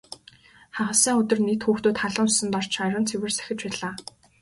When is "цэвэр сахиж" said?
3.09-3.59